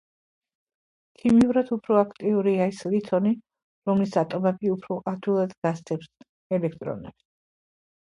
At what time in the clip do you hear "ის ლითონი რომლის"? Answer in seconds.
2.73-4.19